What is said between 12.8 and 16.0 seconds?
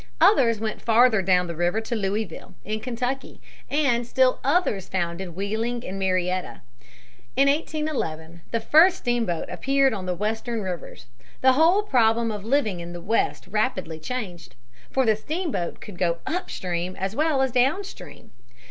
the West rapidly changed. For the steamboat could